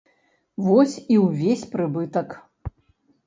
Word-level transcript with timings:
Вось 0.67 0.95
і 1.15 1.17
ўвесь 1.25 1.65
прыбытак. 1.73 2.29